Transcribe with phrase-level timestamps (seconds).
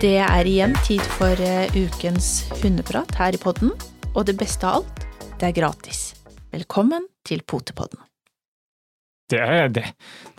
[0.00, 3.74] Det er igjen tid for eh, ukens hundeprat her i podden,
[4.14, 5.02] og det beste av alt,
[5.36, 5.98] det er gratis.
[6.54, 8.00] Velkommen til Potepodden.
[9.28, 9.42] Det,
[9.76, 9.82] det,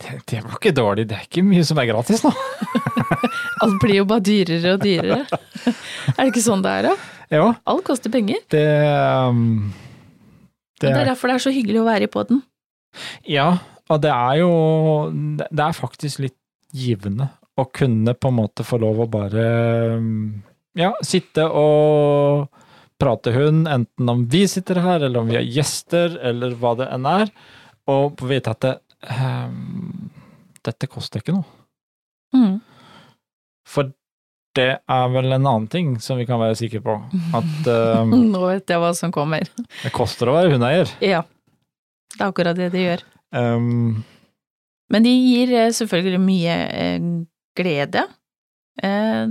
[0.02, 1.04] det, det var ikke dårlig.
[1.12, 2.32] Det er ikke mye som er gratis nå.
[3.62, 5.20] Alt blir jo bare dyrere og dyrere.
[6.16, 7.12] er det ikke sånn det er, da?
[7.30, 8.40] Jo, Alt koster penger.
[8.50, 8.64] det,
[9.30, 9.68] um,
[10.82, 12.42] Og det er derfor det er så hyggelig å være i podden.
[13.30, 13.46] Ja,
[13.86, 14.50] og det er jo
[15.38, 16.36] Det det er faktisk litt
[16.74, 17.30] givende
[17.62, 19.46] å kunne på en måte få lov å bare
[19.98, 20.42] um,
[20.78, 22.48] Ja, sitte og
[23.02, 26.86] prate hund, enten om vi sitter her, eller om vi har gjester, eller hva det
[26.94, 27.32] enn er,
[27.90, 28.76] og vite at det,
[29.10, 30.12] um,
[30.62, 31.48] dette koster ikke noe.
[32.36, 32.60] Mm.
[33.68, 33.90] For
[34.56, 36.94] det er vel en annen ting som vi kan være sikre på.
[37.34, 37.68] At
[38.04, 39.48] um, Nå vet jeg hva som kommer.
[39.82, 40.92] det koster å være hundeeier.
[41.02, 41.24] Ja,
[42.14, 43.04] det er akkurat det det gjør.
[43.32, 44.02] Um,
[44.92, 47.04] Men de gir eh, selvfølgelig mye eh,
[47.58, 48.04] glede.
[48.82, 49.26] Eh,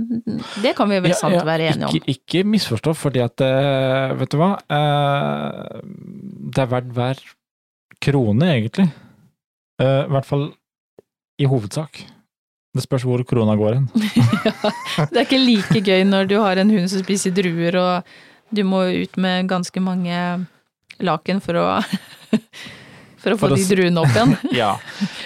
[0.62, 1.94] Det kan vi vel Ja, sant ja, være enige om.
[1.96, 4.52] Ikke, ikke misforstå, fordi at eh, Vet du hva?
[4.70, 5.80] Eh,
[6.52, 7.22] Det er verdt hver
[8.02, 8.88] krone, egentlig.
[9.82, 10.44] I hvert fall
[11.42, 12.02] i hovedsak.
[12.74, 13.86] Det spørs hvor krona går hen.
[15.10, 18.62] Det er ikke like gøy når du har en hund som spiser druer, og du
[18.68, 20.16] må ut med ganske mange
[21.02, 21.66] laken for å
[23.22, 24.32] For å få For de druene opp igjen.
[24.62, 24.72] Ja,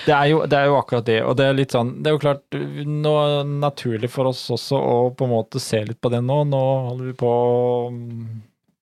[0.07, 1.21] det er, jo, det er jo akkurat det.
[1.25, 4.97] Og det er litt sånn Det er jo klart noe naturlig for oss også å
[5.17, 6.43] på en måte se litt på det nå.
[6.51, 7.55] Nå holder vi på å
[7.95, 8.27] mm,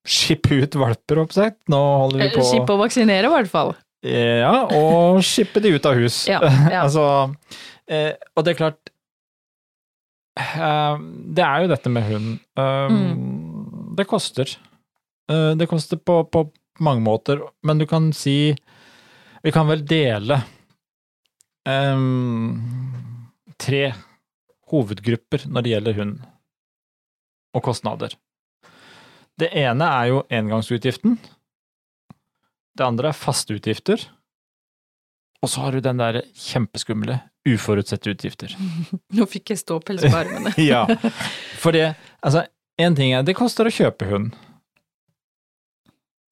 [0.04, 1.60] skippe ut valper, oppsett.
[1.72, 3.72] Nå holder vi på Skippe å vaksinere, i hvert fall.
[4.04, 6.24] Ja, og skippe de ut av hus.
[6.28, 6.42] Ja,
[6.74, 6.82] ja.
[6.84, 7.06] altså
[7.88, 8.92] eh, Og det er klart
[10.40, 10.98] eh,
[11.38, 12.34] Det er jo dette med hund.
[12.58, 13.94] Eh, Mm.
[13.94, 14.50] Det koster.
[15.30, 16.48] Eh, det koster på, på
[16.82, 18.56] mange måter, men du kan si
[19.44, 20.38] Vi kan vel dele
[21.68, 22.62] um,
[23.60, 23.90] tre
[24.72, 26.14] hovedgrupper når det gjelder hund
[27.54, 28.14] og kostnader.
[29.36, 31.18] Det ene er jo engangsutgiften.
[32.74, 34.00] Det andre er faste utgifter.
[35.44, 38.56] Og så har du den der kjempeskumle uforutsette utgifter.
[39.16, 40.54] Nå fikk jeg ståpels på armene.
[40.72, 40.86] Ja,
[41.60, 41.90] for det,
[42.24, 42.46] altså,
[42.80, 44.32] en ting er, det koster å kjøpe hund.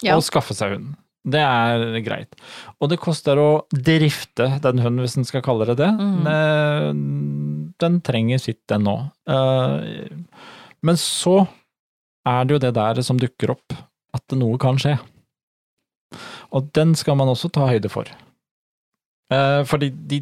[0.02, 0.16] Ja.
[0.16, 0.94] Og skaffe seg hund.
[1.22, 2.34] Det er greit.
[2.82, 5.90] Og det koster å drifte den hunden, hvis en skal kalle det det.
[5.94, 7.74] Mm.
[7.78, 8.96] Den, trenger sitt, den nå.
[9.30, 10.10] Eh,
[10.82, 11.44] Men så
[12.26, 13.76] er det jo det der som dukker opp,
[14.14, 14.96] at noe kan skje.
[16.52, 18.10] Og den skal man også ta høyde for.
[19.30, 20.18] Eh, Fordi de,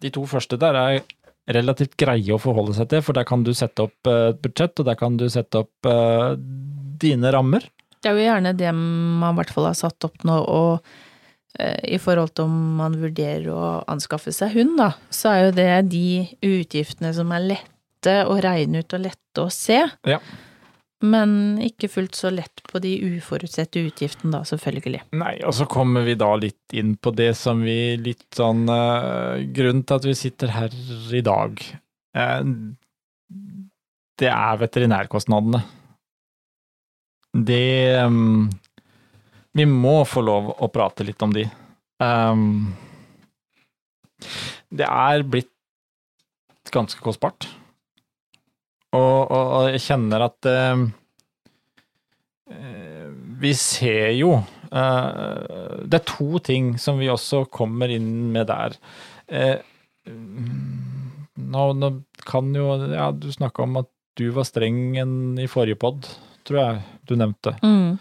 [0.00, 1.02] de to første der er
[1.50, 4.86] relativt greie å forholde seg til, for der kan du sette opp et budsjett, og
[4.86, 5.88] der kan du sette opp
[7.02, 7.66] dine rammer.
[8.00, 11.96] Det er jo gjerne det man i hvert fall har satt opp nå, og eh,
[11.96, 15.72] i forhold til om man vurderer å anskaffe seg hund, da, så er jo det
[15.92, 16.06] de
[16.46, 19.82] utgiftene som er lette å regne ut og lette å se.
[20.08, 20.20] Ja.
[21.00, 25.00] Men ikke fullt så lett på de uforutsette utgiftene, da, selvfølgelig.
[25.16, 29.46] Nei, og så kommer vi da litt inn på det som vi litt sånn eh,
[29.56, 30.76] Grunnen til at vi sitter her
[31.16, 31.62] i dag,
[32.16, 32.42] eh,
[34.20, 35.62] det er veterinærkostnadene.
[37.32, 38.50] Det um,
[39.52, 41.46] Vi må få lov å prate litt om de.
[42.02, 42.72] Um,
[44.70, 45.50] det er blitt
[46.70, 47.48] ganske kostbart.
[48.94, 50.80] Og, og, og jeg kjenner at eh,
[52.50, 58.50] eh, Vi ser jo uh, Det er to ting som vi også kommer inn med
[58.50, 58.74] der.
[59.30, 59.62] Uh,
[60.10, 61.92] nå, nå
[62.26, 66.08] kan jo Ja, du snakka om at du var streng enn i forrige pod,
[66.50, 67.54] tror jeg du nevnte.
[67.62, 67.98] Mm.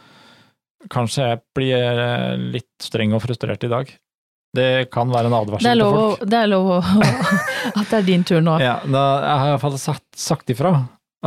[0.90, 3.90] Kanskje jeg blir eh, litt streng og frustrert i dag.
[4.56, 6.30] Det kan være en advarsel lov, til folk.
[6.32, 6.70] det er lov
[7.80, 8.56] at det er din tur nå.
[8.64, 10.74] Ja, da jeg har iallfall sagt, sagt ifra.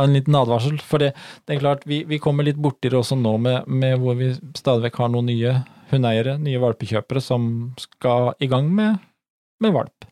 [0.01, 0.79] En liten advarsel.
[0.83, 1.13] For det,
[1.47, 4.33] det er klart, vi, vi kommer litt borti det også nå med, med hvor vi
[4.57, 5.53] stadig vekk har noen nye
[5.93, 7.45] hundeeiere, nye valpekjøpere, som
[7.79, 8.97] skal i gang med,
[9.63, 10.09] med valp.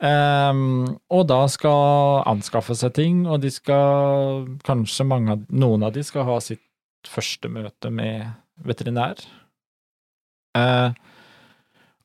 [0.00, 6.04] Ehm, og da skal anskaffe seg ting, og de skal kanskje mange Noen av de
[6.06, 6.64] skal ha sitt
[7.08, 8.30] første møte med
[8.64, 9.20] veterinær.
[10.56, 10.90] Uh,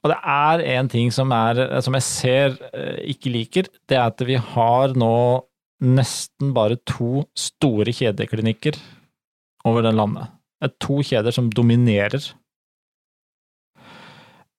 [0.06, 4.12] og det er en ting som, er, som jeg ser eh, ikke liker, det er
[4.12, 5.16] at vi har nå
[5.82, 8.78] nesten bare to store kjedeklinikker
[9.66, 10.30] over det landet.
[10.62, 12.22] Det er to kjeder som dominerer.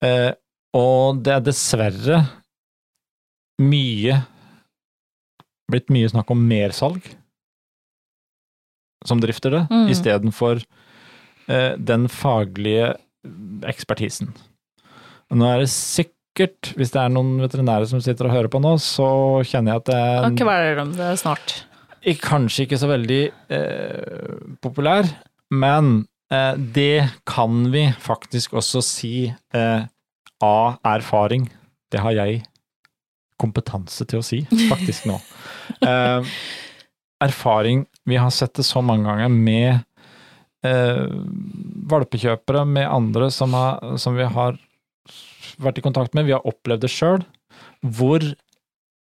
[0.03, 0.33] Eh,
[0.75, 2.19] og det er dessverre
[3.62, 4.19] mye
[5.70, 7.03] blitt mye snakk om mersalg
[9.06, 9.88] som drifter det, Mm.
[9.93, 10.62] istedenfor
[11.49, 12.97] eh, den faglige
[13.62, 14.32] ekspertisen.
[15.31, 18.61] Og Nå er det sikkert, hvis det er noen veterinærer som sitter og hører på
[18.62, 21.55] nå, så kjenner jeg at det Kan er ikke være om det snart.
[22.23, 25.06] kanskje ikke så veldig eh, populær,
[25.50, 29.87] men eh, det kan vi faktisk også si eh,
[30.43, 31.49] av erfaring.
[31.91, 32.43] Det har jeg
[33.41, 35.19] kompetanse til å si, faktisk nå.
[35.85, 36.37] Eh,
[37.25, 39.81] erfaring Vi har sett det så mange ganger med
[40.67, 41.06] eh,
[41.91, 44.59] valpekjøpere, med andre som, har, som vi har
[45.62, 46.29] vært i kontakt med.
[46.29, 47.25] Vi har opplevd det sjøl,
[47.83, 48.25] hvor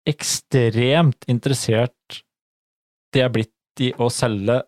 [0.10, 2.22] ekstremt interessert
[3.14, 4.62] det er blitt i å selge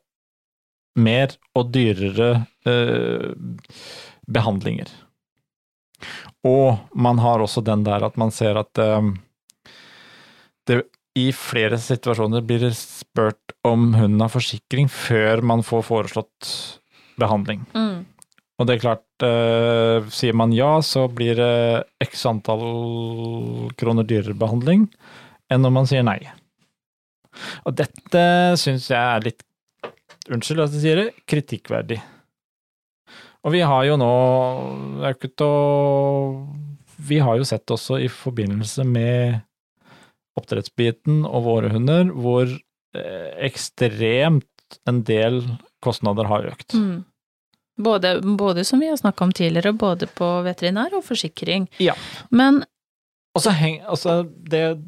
[0.96, 2.30] mer og dyrere
[2.68, 3.32] eh,
[4.32, 4.90] behandlinger.
[6.46, 8.80] Og man har også den der at man ser at
[10.70, 10.82] det
[11.16, 16.50] i flere situasjoner blir det spurt om hunden har forsikring før man får foreslått
[17.22, 17.64] behandling.
[17.72, 18.04] Mm.
[18.56, 24.36] Og det er klart, eh, sier man ja, så blir det x antall kroner dyrere
[24.36, 24.88] behandling
[25.52, 26.20] enn når man sier nei.
[27.68, 28.24] Og dette
[28.60, 29.44] syns jeg er litt,
[30.32, 32.00] unnskyld at jeg sier det, kritikkverdig.
[33.46, 34.14] Og vi har jo nå,
[35.00, 36.46] det er ikke til å
[37.06, 39.42] Vi har jo sett også i forbindelse med
[40.40, 45.42] oppdrettsbiten og våre hunder, hvor eh, ekstremt en del
[45.84, 46.74] kostnader har økt.
[46.74, 47.04] Mm.
[47.78, 51.68] Både, både som vi har snakka om tidligere, både på veterinær og forsikring.
[51.84, 51.96] Ja.
[52.30, 52.64] Men
[53.36, 54.80] Og så heng, altså, det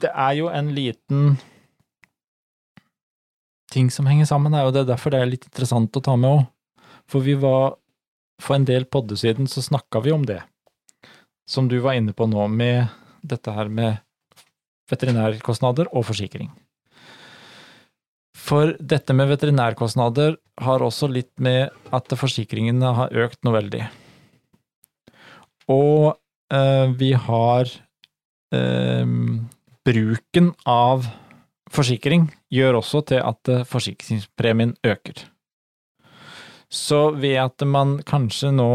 [0.00, 1.38] Det er jo en liten
[3.70, 6.16] ting som henger sammen er og det er derfor det er litt interessant å ta
[6.16, 6.44] med òg.
[7.06, 7.78] For vi var
[8.40, 10.42] For en del podder siden så snakka vi om det,
[11.48, 12.88] som du var inne på nå, med
[13.24, 13.96] dette her med
[14.90, 16.50] veterinærkostnader og forsikring.
[18.36, 23.82] For dette med veterinærkostnader har også litt med at forsikringene har økt noe veldig.
[25.72, 26.14] Og
[26.54, 27.70] eh, vi har
[28.54, 29.14] eh,
[29.86, 31.04] Bruken av
[31.70, 35.20] forsikring gjør også til at eh, forsikringspremien øker.
[36.66, 38.70] Så ved at man kanskje nå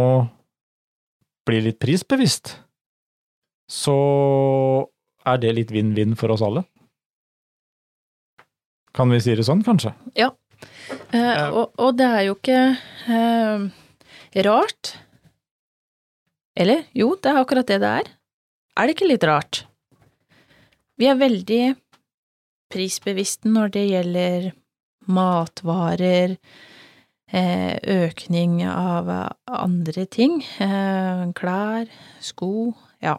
[1.48, 2.54] blir litt prisbevisst,
[3.68, 3.98] så
[5.28, 6.64] er det litt vinn-vinn for oss alle.
[8.96, 9.94] Kan vi si det sånn, kanskje?
[11.16, 12.62] Eh, og, og det er jo ikke
[13.16, 13.68] eh,
[14.48, 14.96] rart.
[16.58, 18.12] Eller jo, det er akkurat det det er.
[18.76, 19.64] Er det ikke litt rart?
[21.00, 21.64] Vi er veldig
[22.72, 24.52] prisbevisste når det gjelder
[25.12, 26.36] matvarer,
[27.32, 29.10] eh, økning av
[29.48, 31.90] andre ting, eh, klær,
[32.22, 33.18] sko, ja.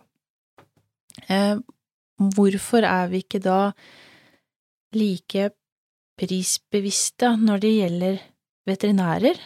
[2.30, 3.72] Hvorfor er vi ikke da
[4.96, 5.50] like
[6.20, 8.20] prisbevisste når det gjelder
[8.68, 9.40] veterinærer.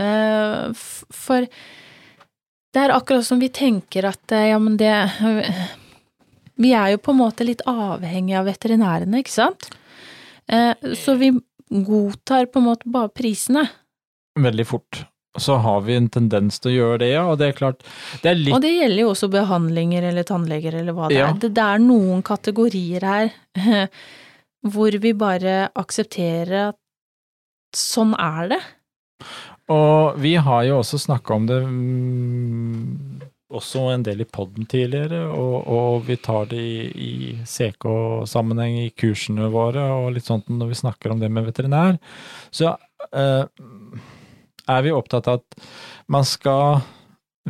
[0.00, 0.72] Eh,
[1.12, 1.46] For
[2.72, 4.92] det er akkurat som vi tenker at eh, ja, men det
[6.62, 9.70] Vi er jo på en måte litt avhengig av veterinærene, ikke sant?
[10.48, 11.32] Eh, Så vi
[11.72, 13.68] godtar på en måte bare prisene.
[14.38, 15.04] Veldig fort.
[15.40, 17.78] Så har vi en tendens til å gjøre det, ja, og det er klart
[18.20, 21.30] Det er litt Og det gjelder jo også behandlinger eller tannleger eller hva det Ja.
[21.30, 21.38] er.
[21.40, 23.32] Det, det er noen kategorier her
[24.72, 26.76] hvor vi bare aksepterer at
[27.74, 28.60] sånn er det.
[29.72, 33.22] Og vi har jo også snakka om det mm,
[33.52, 37.12] også en del i podden tidligere, og, og vi tar det i, i
[37.48, 41.98] CK-sammenheng i kursene våre og litt sånt når vi snakker om det med veterinær.
[42.52, 42.72] Så
[43.12, 43.44] eh,
[44.68, 45.64] er vi opptatt av at
[46.12, 46.82] man skal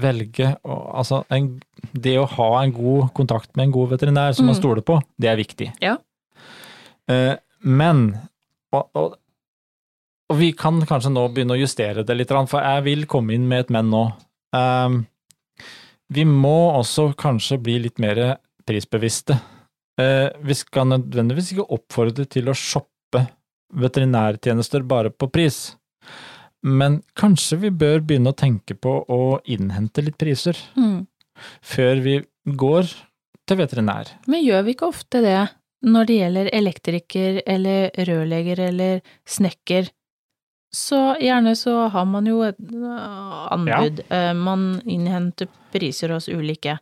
[0.00, 1.60] velge å, Altså, en,
[1.92, 4.60] det å ha en god kontakt med en god veterinær som man Mm.
[4.62, 5.72] stoler på, det er viktig.
[5.82, 5.96] Ja.
[7.08, 8.14] Eh, men
[8.72, 9.16] og, og,
[10.30, 13.46] og vi kan kanskje nå begynne å justere det litt, for jeg vil komme inn
[13.48, 14.04] med et men nå.
[14.56, 15.02] Eh,
[16.12, 18.38] vi må også kanskje bli litt mer
[18.68, 19.36] prisbevisste.
[20.00, 23.26] Eh, vi skal nødvendigvis ikke oppfordre til å shoppe
[23.76, 25.74] veterinærtjenester bare på pris,
[26.62, 31.06] men kanskje vi bør begynne å tenke på å innhente litt priser Mm.
[31.62, 32.86] før vi går
[33.48, 34.12] til veterinær.
[34.30, 35.40] Men gjør vi ikke ofte det
[35.82, 39.90] når det gjelder elektriker eller rørlegger eller snekker?
[40.72, 44.32] Så gjerne så har man jo et øh, anbud, ja.
[44.32, 46.78] man innhenter priser hos ulike.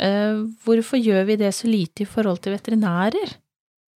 [0.00, 3.34] Eh, Hvorfor gjør vi det så lite i forhold til veterinærer?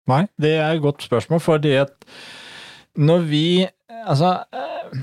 [0.10, 1.94] Nei, det er et godt spørsmål, fordi at
[2.98, 3.46] når vi
[4.08, 5.02] Altså eh,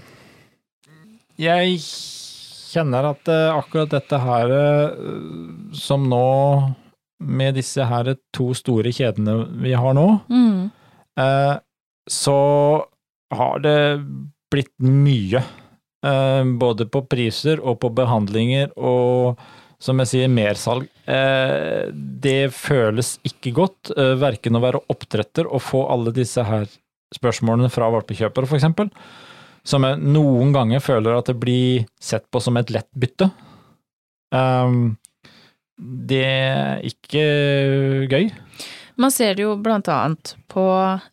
[1.39, 6.23] Jeg kjenner at eh, akkurat dette her eh, som nå
[7.19, 10.69] Med disse her to store kjedene vi har nå, Mm.
[12.09, 12.35] så
[13.35, 13.81] har det
[14.55, 15.41] blitt mye.
[16.63, 19.43] Både på priser og på behandlinger og
[19.83, 20.87] som jeg sier, mersalg.
[21.11, 26.67] Eh, det føles ikke godt, eh, verken å være oppdretter og få alle disse her
[27.15, 28.67] spørsmålene fra valpekjøpere, f.eks.
[29.69, 33.31] Som jeg noen ganger føler at det blir sett på som et lett bytte.
[34.35, 34.97] Um,
[35.79, 37.25] det er ikke
[38.11, 38.29] gøy.
[38.99, 40.65] Man ser det jo blant annet på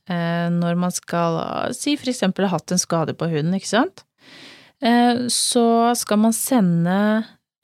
[0.09, 1.37] eh, når man skal
[1.77, 4.05] si for eksempel hatt en skade på hunden, ikke sant.
[4.81, 6.97] Eh, så skal man sende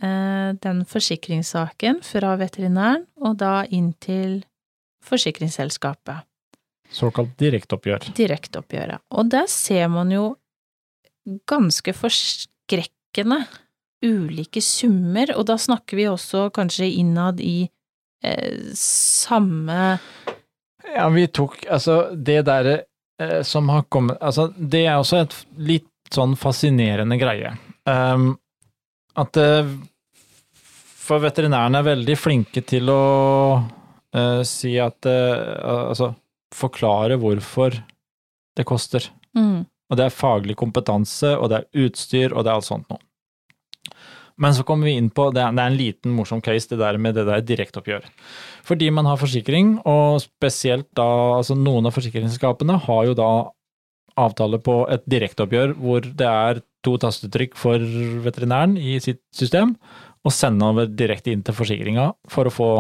[0.04, 4.44] eh, den forsikringssaken fra veterinæren og da inn til
[5.02, 6.22] forsikringsselskapet.
[6.92, 8.12] Såkalt direkteoppgjør.
[8.18, 9.04] Direkteoppgjøret.
[9.16, 10.26] Og der ser man jo
[11.50, 13.46] ganske forskrekkende
[14.02, 17.70] ulike summer, og da snakker vi også kanskje innad i
[18.26, 20.00] eh, samme
[20.92, 25.36] Ja, vi tok altså det der eh, som har kommet Altså, det er også et
[25.62, 27.54] litt sånn fascinerende greie.
[27.88, 28.34] Um,
[29.16, 29.70] at eh,
[31.02, 33.04] For veterinærene er veldig flinke til å
[34.16, 36.14] eh, si at eh, Altså
[36.56, 37.78] forklare hvorfor
[38.58, 39.08] det koster.
[39.38, 42.90] mm, Og det er faglig kompetanse, og det er utstyr, og det er alt sånt
[42.92, 43.02] noe.
[44.42, 47.14] Men så kommer vi inn på, det er, en liten morsom case, det der med
[47.16, 48.08] det der direkteoppgjør.
[48.66, 53.32] Fordi man har forsikring, og spesielt da, altså noen av forsikringsselskapene har jo da
[54.20, 57.84] avtale på et direkteoppgjør hvor det er to tastetrykk for
[58.26, 59.76] veterinæren i sitt system,
[60.26, 62.72] og sende over direkte inn til forsikringa for å få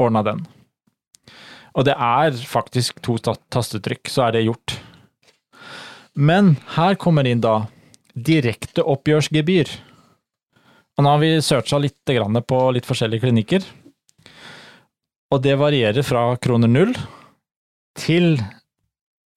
[0.00, 0.44] ordna den.
[1.72, 4.76] Og det er faktisk to tastetrykk, så er det gjort.
[6.12, 7.62] Men her kommer inn da
[8.12, 9.70] direkteoppgjørsgebyr.
[10.92, 12.12] Og nå har vi searcha litt
[12.46, 13.64] på litt forskjellige klinikker.
[15.32, 16.92] Og det varierer fra kroner null
[17.96, 18.36] til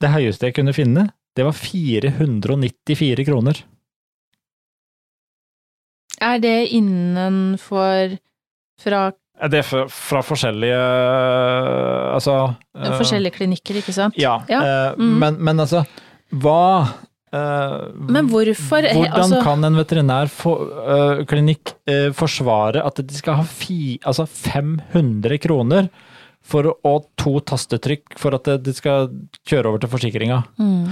[0.03, 1.07] det høyeste jeg kunne finne.
[1.35, 3.63] Det var 494 kroner.
[6.23, 8.17] Er det innenfor
[8.81, 10.77] fra Er det fra, fra forskjellige
[12.15, 12.35] Altså
[12.77, 14.15] eh, forskjellige klinikker, ikke sant?
[14.19, 15.15] Ja, Ja, eh, mm.
[15.19, 15.83] men, men altså
[16.31, 16.87] Hva
[17.35, 23.97] eh, Men hvorfor Hvordan altså, kan en veterinærklinikk eh, forsvare at de skal ha fi,
[24.07, 25.91] altså 500 kroner
[26.45, 29.09] for og to tastetrykk for at de skal
[29.49, 30.43] kjøre over til forsikringa?
[30.61, 30.83] mm,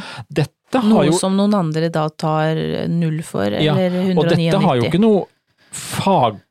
[0.42, 2.58] Dette har Noe jo som noen andre da tar
[2.90, 4.18] null for, Ja, eller 199?
[4.18, 5.28] Og dette har jo ikke noe
[5.70, 6.42] fag...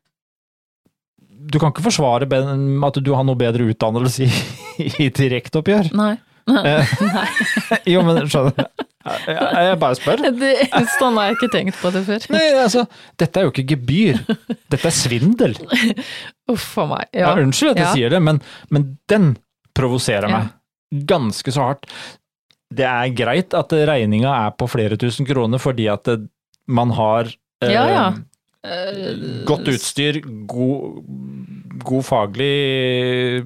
[1.51, 4.31] Du kan ikke forsvare at du har noe bedre utdannelse i,
[5.03, 5.91] i direkteoppgjør.
[5.99, 6.13] Nei.
[6.51, 6.95] Eh.
[7.07, 7.27] Nei.
[7.93, 8.67] Jo, men skjønner?
[9.03, 9.35] Jeg,
[9.67, 10.21] jeg bare spør.
[10.39, 10.51] Det,
[10.99, 12.27] sånn har jeg ikke tenkt på det før.
[12.35, 12.85] Nei, altså,
[13.19, 14.21] dette er jo ikke gebyr.
[14.71, 15.57] Dette er svindel.
[16.53, 17.09] Uff a meg.
[17.15, 17.37] Ja, Ja.
[17.43, 17.95] unnskyld at jeg Ja.
[17.97, 18.39] sier det, men,
[18.71, 19.33] men den
[19.75, 20.53] provoserer meg
[21.09, 21.87] ganske så hardt.
[22.73, 26.19] Det er greit at regninga er på flere tusen kroner fordi at det,
[26.69, 27.27] man har
[27.63, 28.05] eh, Ja, ja.
[28.13, 28.21] Eh,
[29.49, 31.03] godt utstyr, god,
[31.83, 33.43] god faglig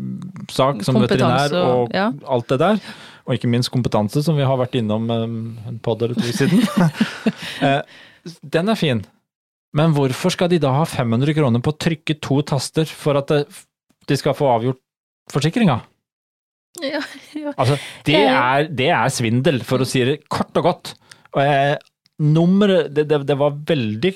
[0.52, 2.11] sak som veterinær og- ja.
[2.28, 2.80] alt det der.
[3.26, 6.62] Og ikke minst kompetanse, som vi har vært innom eh, en podd eller to siden.
[7.64, 7.82] Eh,
[8.42, 9.00] Den er fin.
[9.75, 13.28] Men hvorfor skal de da ha 500 kroner på å trykke to taster for at
[14.06, 14.78] de skal få avgjort
[15.32, 15.80] forsikringa?
[16.85, 17.00] ja,
[17.35, 17.52] ja.
[17.56, 20.94] Altså, det er, det er svindel, for å si det kort og godt.
[21.35, 21.78] Og jeg,
[22.20, 24.12] nummeret det, det, det var veldig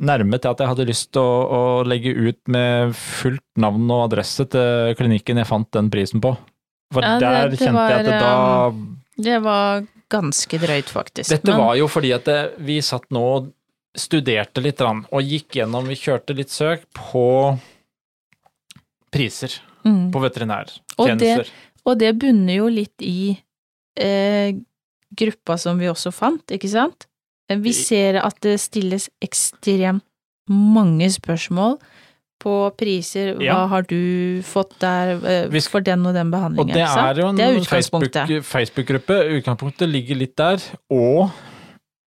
[0.00, 4.06] nærme til at jeg hadde lyst til å, å legge ut med fullt navn og
[4.08, 6.34] adresse til klinikken jeg fant den prisen på.
[6.90, 8.72] For Ja, det- der det kjente jeg at det da
[9.20, 11.28] Det var ganske drøyt, faktisk.
[11.28, 13.52] Dette Men- var jo fordi at det, vi satt nå og
[13.94, 17.58] studerte litt og gikk gjennom, vi kjørte litt søk på
[19.10, 19.50] priser
[19.84, 20.10] mm.
[20.12, 21.50] på Og veterinærtjenester.
[21.86, 23.36] Og det bunner jo litt i
[23.96, 24.54] eh,
[25.16, 27.06] gruppa som vi også fant, ikke sant?
[27.50, 30.02] Eh, Vi ser at det stilles ekstremt
[30.48, 31.78] mange spørsmål
[32.40, 33.34] på priser.
[33.36, 33.66] Hva Ja.
[33.66, 36.74] har du fått der eh, for den og den Og behandlingen?
[36.74, 36.80] det
[37.44, 38.42] er jo en Facebook-gruppe.
[38.42, 39.36] Facebook-.
[39.42, 40.58] Utgangspunktet ligger litt der,
[40.90, 41.30] og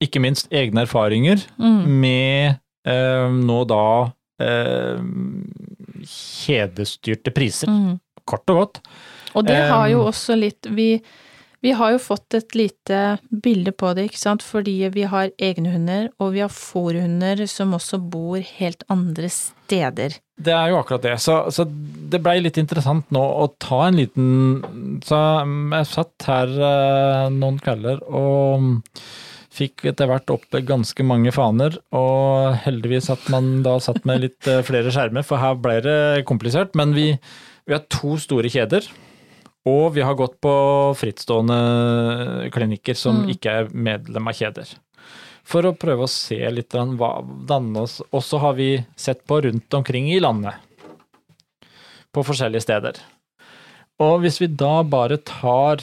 [0.03, 1.87] ikke minst egne erfaringer Mm.
[2.01, 4.99] med eh, nå da eh,
[6.03, 8.01] kjedestyrte priser, Mm.
[8.27, 8.81] kort og godt.
[9.35, 11.01] Og det har jo Um, også litt vi,
[11.63, 13.01] vi har jo fått et lite
[13.31, 17.77] bilde på det, ikke sant, fordi vi har egne hunder, og vi har fòrhunder som
[17.77, 20.17] også bor helt andre steder.
[20.43, 21.17] Det er jo akkurat det.
[21.23, 26.27] Så, så det blei litt interessant nå å ta en liten Så mm, jeg satt
[26.27, 28.83] her eh, noen kvelder og
[29.53, 34.51] fikk etter hvert opp ganske mange faner, og heldigvis at man da satt med litt
[34.51, 36.75] eh, flere skjermer, for her ble det komplisert.
[36.79, 37.11] Men vi,
[37.69, 38.89] vi har to store kjeder,
[39.69, 40.53] og vi har gått på
[40.99, 43.31] frittstående klinikker som Mm.
[43.31, 44.75] ikke er medlem av kjeder.
[45.45, 48.01] for å prøve å se litt hva dannes.
[48.13, 50.55] Og så har vi sett på rundt omkring i landet.
[52.15, 53.01] På forskjellige steder.
[53.99, 55.79] Og hvis vi da bare tar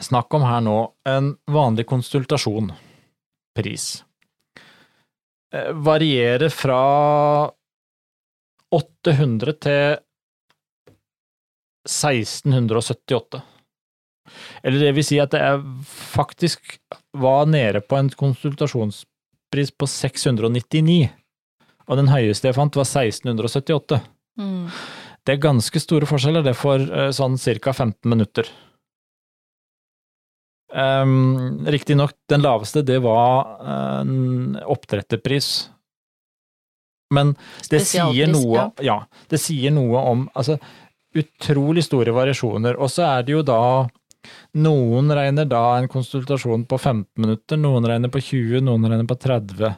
[0.00, 2.70] Snakk om her nå en vanlig konsultasjon.
[3.56, 4.04] Pris.
[5.52, 7.50] Eh, Varierer fra
[8.70, 9.98] 800 til
[11.90, 13.42] 1678.
[14.62, 16.76] Eller det vil si at det er faktisk
[17.18, 21.10] var nede på en konsultasjonspris på 699,
[21.90, 24.00] og den høyeste jeg fant var 1678.
[24.38, 24.66] Mm.
[25.26, 27.74] Det er ganske store forskjeller, det for eh, sånn ca.
[27.74, 28.48] 15 minutter.
[30.70, 35.70] Um, Riktignok, den laveste, det var en oppdretterpris.
[37.10, 37.34] Men
[37.70, 40.60] det sier noe Ja, det sier noe om altså,
[41.16, 42.76] utrolig store variasjoner.
[42.78, 43.60] Og så er det jo da
[44.60, 49.16] Noen regner da en konsultasjon på 15 minutter, noen regner på 20, noen regner på
[49.16, 49.70] 30.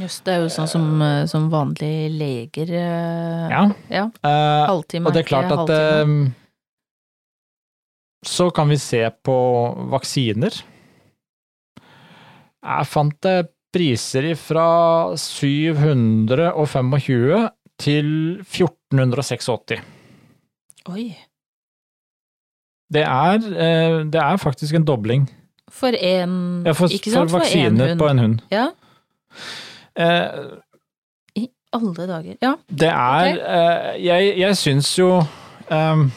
[0.00, 3.66] Just, det er jo sånn som, eh, som vanlige leger eh, Ja.
[3.92, 4.06] ja.
[4.24, 6.24] Eh, Halvtime Og det er klart at halvtime.
[6.24, 6.32] eh,
[8.24, 9.36] Så kan vi se på
[9.92, 10.56] vaksiner.
[12.62, 17.50] Jeg fant det priser fra 725
[17.82, 19.82] til 1486.
[20.90, 21.16] Oi.
[22.92, 25.28] Det er, eh, det er faktisk en dobling.
[25.72, 27.98] For én Ja, for, for hund.
[27.98, 28.40] på en hund.
[28.52, 28.66] Ja.
[29.96, 30.28] Eh,
[31.36, 32.34] I alle dager.
[32.42, 32.54] Ja.
[32.68, 35.22] Det er eh, Jeg, jeg syns jo
[35.70, 36.10] ehm,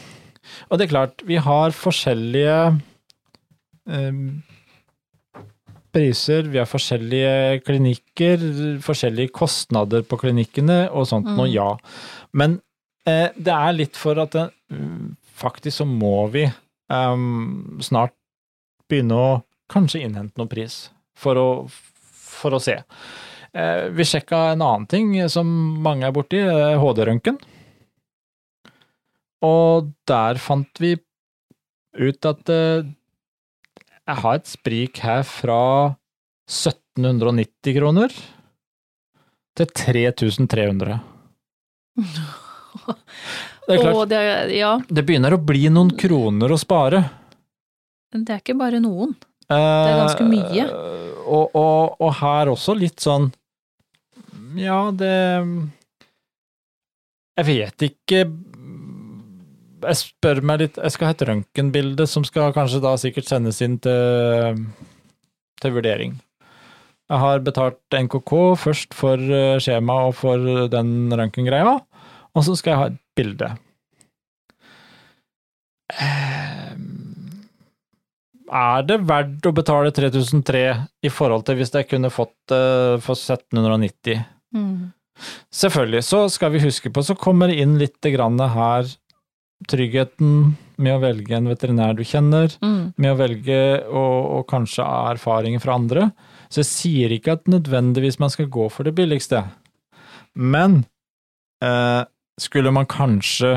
[0.69, 2.81] Og det er klart, vi har forskjellige
[3.87, 4.43] ehm,
[5.95, 8.41] priser, vi har forskjellige klinikker,
[8.83, 11.35] forskjellige kostnader på klinikkene og sånt Mm.
[11.37, 11.69] noe, ja.
[12.33, 12.59] Men
[13.07, 14.49] eh, det er litt for at det,
[15.35, 16.45] faktisk så må vi
[16.89, 18.15] um, snart
[18.89, 19.29] begynne å
[19.71, 20.85] kanskje innhente noen pris
[21.17, 22.77] for å, for å se.
[23.55, 25.47] Uh, vi sjekka en annen ting som
[25.83, 27.39] mange er borti, eh, HD-røntgen.
[29.45, 30.95] Og der fant vi
[31.95, 32.85] ut at uh,
[34.05, 35.61] jeg har et sprik her fra
[36.51, 38.13] 1790 kroner
[39.55, 40.99] til 3300.
[43.65, 44.19] Det er klart, det,
[44.53, 47.03] ja, det begynner å bli noen kroner å spare.
[48.13, 49.15] det er ikke bare noen.
[49.49, 50.65] Det er ganske mye.
[51.25, 53.31] Og, og, og her også litt sånn
[54.61, 55.09] Ja, det
[57.33, 58.19] Jeg vet ikke
[59.85, 63.61] Jeg spør meg litt Jeg skal ha et røntgenbilde som skal kanskje da sikkert sendes
[63.65, 64.61] inn til,
[65.61, 66.13] til vurdering.
[67.09, 71.75] Jeg har betalt NKK først for eh, skjema og for den røntgengreia,
[72.33, 73.51] og så skal jeg ha et bilde.
[76.01, 77.45] Ehm,
[78.51, 80.65] er det verdt å betale 3003
[81.05, 82.61] i forhold til hvis jeg kunne fått det
[83.05, 84.21] for 1790?
[84.55, 84.91] Mm.
[85.55, 88.89] Selvfølgelig, så skal vi huske på, så kommer det inn litt grann her
[89.71, 92.93] tryggheten med å velge en veterinær du kjenner, Mm.
[92.97, 96.09] med å velge og, og kanskje erfaringer fra andre.
[96.51, 99.45] Så jeg sier ikke at nødvendigvis man skal gå for det billigste,
[100.35, 100.83] men
[101.63, 102.03] eh,
[102.41, 103.51] skulle man kanskje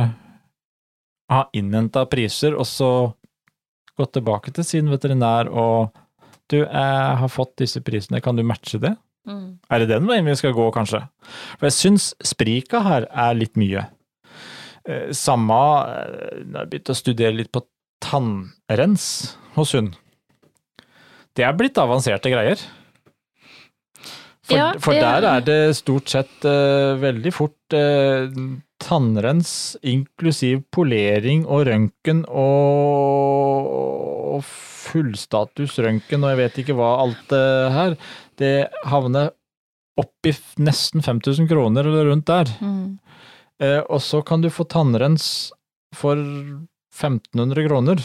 [1.29, 2.91] ha innhenta priser, og så
[3.99, 5.97] gått tilbake til sin veterinær og
[6.49, 8.95] du, jeg har fått disse prisene, kan du matche det?
[9.29, 9.59] Mm.
[9.69, 11.03] Er det den veien vi skal gå, kanskje?
[11.59, 13.85] For jeg syns sprika her er litt mye.
[14.89, 15.59] Eh, Samme
[16.49, 17.67] når jeg begynte å studere litt på
[18.01, 19.99] tannrens hos hund.
[21.37, 22.63] Det er blitt avanserte greier.
[24.49, 28.33] For, Ja, for der er det stort sett uh, veldig fort eh,
[28.83, 33.67] tannrens inklusiv polering og røntgen og,
[34.89, 37.97] fullstatus røntgen og jeg vet ikke hva alt det her.
[38.39, 38.55] Det
[38.89, 39.33] havner
[39.99, 42.47] opp i nesten 5000 kroner eller rundt der.
[42.63, 42.99] Mm.
[43.59, 45.53] Eh, og så kan du få tannrens
[45.97, 47.97] for 1500 kroner.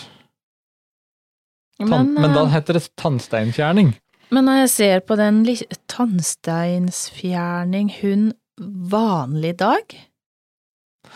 [1.84, 3.94] Tan men, da eh, heter det tannsteinfjerning.
[4.34, 5.46] Men når jeg ser på den
[5.92, 8.34] tannsteinsfjerning hun
[8.94, 10.13] vanlig dag eh,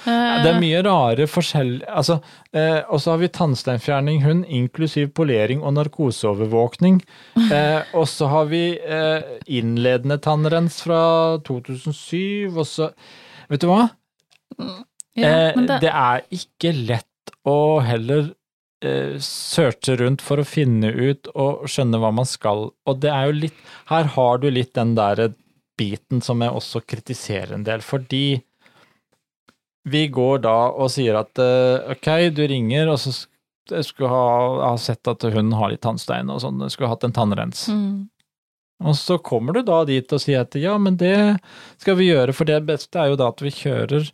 [0.07, 1.71] Det er mye rare forskjell...
[1.89, 2.19] Altså,
[2.55, 7.01] eh, og så har vi tannsteinfjerning hund, inklusiv polering og narkoseovervåkning.
[7.47, 12.89] Eh, og så har vi eh, innledende tannrens fra 2007, og så
[13.47, 13.85] Vet du hva?
[15.15, 18.33] ja, eh, det, det er ikke lett å heller
[18.83, 22.67] eh, searche rundt for å finne ut og skjønne hva man skal.
[22.87, 23.61] Og det er jo litt
[23.93, 25.29] Her har du litt den der
[25.77, 28.41] biten som jeg også kritiserer en del, fordi
[29.87, 33.13] vi går da og sier at eh, ok, du ringer, og så
[33.67, 34.27] jeg skulle ha,
[34.71, 37.65] har sett at hunden har litt tannstein og sånn, skulle hatt en tannrens.
[37.71, 37.97] mm,
[38.87, 41.17] Og så kommer du da dit og sier at ja, men det
[41.81, 44.07] skal vi gjøre, for det beste er jo da at vi kjører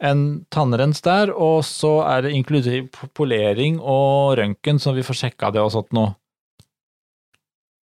[0.00, 5.50] en tannrens der, og så er det inklusiv polering og røntgen, så vi får sjekka
[5.52, 6.14] det og sånt noe.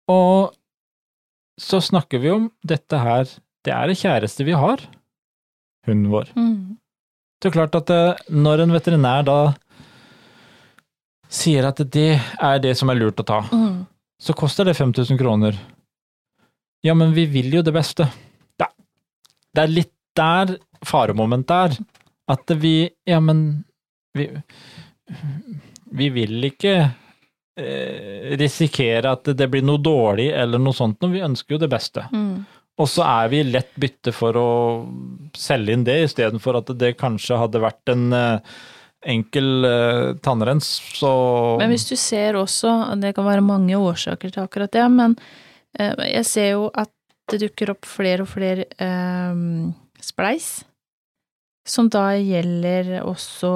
[0.10, 0.56] Og
[1.62, 3.30] så snakker vi om dette her,
[3.68, 4.82] det er det kjæreste vi har,
[5.86, 6.32] hunden vår.
[6.34, 6.80] Mm.
[7.40, 7.92] Det er klart at
[8.30, 9.38] når en veterinær da
[11.30, 12.08] sier at det
[12.42, 13.86] er det som er lurt å ta, Mm.
[14.20, 15.56] så koster det 5000 kroner.
[16.84, 18.08] Ja, men vi vil jo det beste.
[18.60, 18.68] Det,
[19.56, 21.78] det er litt der faremomentet er.
[22.30, 23.64] At vi Ja, men
[24.14, 24.30] vi,
[25.92, 26.74] vi vil ikke
[27.58, 31.70] eh, risikere at det blir noe dårlig eller noe sånt, når vi ønsker jo det
[31.72, 32.06] beste.
[32.12, 32.29] Mm.
[32.80, 34.50] Og så er vi lett bytte for å
[35.36, 38.54] selge inn det, istedenfor at det kanskje hadde vært en eh,
[39.16, 41.12] enkel eh, tannrens, så
[41.60, 45.16] Men hvis du ser også, det kan være mange årsaker til akkurat det, men
[45.80, 46.92] eh, jeg ser jo at
[47.30, 49.44] det dukker opp flere og flere eh,
[50.04, 50.50] spleis,
[51.70, 53.50] som da gjelder også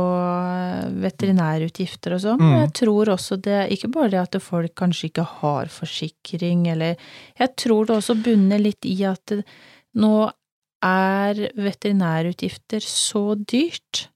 [1.03, 2.41] veterinærutgifter og sånn.
[2.41, 2.53] Mm.
[2.61, 6.95] Jeg tror også det, ikke bare det at folk kanskje ikke har forsikring, eller
[7.39, 9.33] Jeg tror det også bunner litt i at
[9.97, 10.13] nå
[10.83, 14.07] er veterinærutgifter så dyrt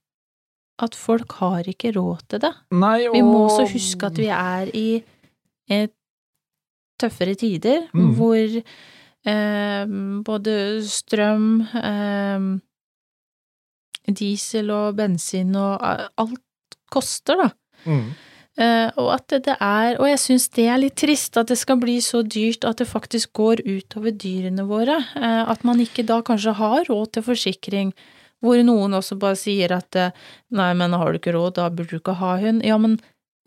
[0.78, 2.52] at folk har ikke råd til det.
[2.70, 5.02] Nei, Vi må også huske at vi er i
[5.74, 5.94] et
[7.00, 8.14] tøffere tider, Mm.
[8.14, 8.62] hvor
[9.26, 9.86] eh,
[10.24, 10.54] både
[10.86, 12.60] strøm, eh,
[14.16, 17.50] diesel og bensin og alt koster, da.
[17.84, 18.08] Mm.
[18.58, 21.54] Uh, og at det, det er Og jeg syns det er litt trist at det
[21.60, 24.96] skal bli så dyrt at det faktisk går utover dyrene våre.
[25.14, 27.92] Uh, at man ikke da kanskje har råd til forsikring.
[28.42, 30.14] Hvor noen også bare sier at eh,
[30.54, 32.62] nei, men har du ikke råd, da burde du ikke ha hund.
[32.62, 32.94] Ja, men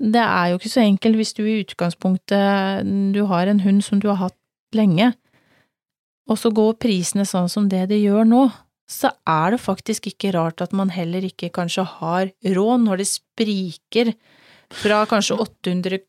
[0.02, 4.02] det er jo ikke så enkelt hvis du i utgangspunktet du har en hund som
[4.04, 4.36] du har hatt
[4.76, 5.14] lenge,
[6.28, 8.42] og så går prisene sånn som det de gjør nå,
[8.92, 13.08] så er det faktisk ikke rart at man heller ikke kanskje har råd når det
[13.08, 14.14] spriker
[14.82, 16.02] fra kanskje 800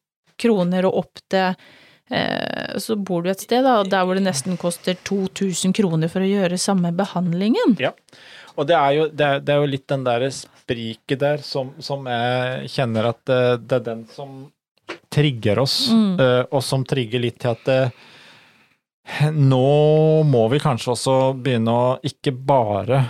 [0.43, 1.55] kroner og opp til
[2.11, 6.25] eh, Så bor du et sted da, der hvor det nesten koster 2000 kroner for
[6.25, 7.77] å gjøre samme behandlingen.
[7.81, 7.93] Ja,
[8.57, 11.71] Og det er jo, det er, det er jo litt den der spriket der som,
[11.83, 14.35] som jeg kjenner at det, det er den som
[15.13, 16.19] trigger oss, Mm.
[16.21, 17.81] eh, og som trigger litt til at det,
[19.35, 23.01] nå må vi kanskje også begynne å ikke bare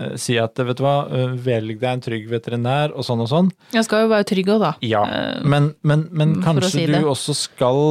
[0.00, 3.30] eh, si at vet du hva, eh, velg deg en trygg veterinær og sånn og
[3.32, 3.50] sånn.
[3.74, 4.72] Jeg skal jo være trygg òg, da.
[4.84, 7.82] Ja, Eh, men, men, men kanskje si du også skal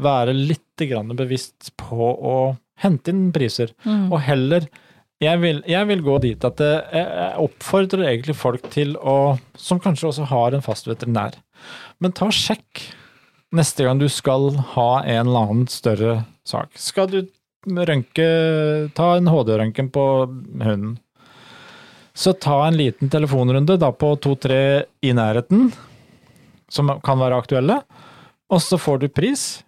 [0.00, 2.38] være litt grann bevisst på å
[2.82, 3.74] hente inn priser.
[3.84, 4.08] mm.
[4.12, 4.66] Og heller
[5.22, 7.04] jeg vil, jeg vil gå dit at jeg,
[7.40, 11.38] oppfordrer egentlig folk til å Som kanskje også har en fast veterinær.
[12.02, 12.82] Men ta sjekk
[13.54, 16.74] neste gang du skal ha en eller annen større sak.
[16.80, 17.20] Skal du
[17.64, 18.26] rønke
[18.94, 20.98] Ta en HD-røntgen på hunden.
[22.14, 25.72] Så ta en liten telefonrunde da på to-tre i nærheten,
[26.70, 27.80] som kan være aktuelle,
[28.52, 29.64] og så får du pris.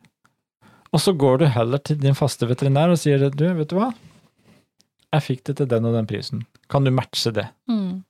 [0.95, 3.91] Og så går du heller til din faste veterinær og sier du, vet du hva,
[5.17, 6.45] jeg fikk det til den og den prisen.
[6.71, 7.49] Kan du matche det?
[7.71, 8.05] Mm.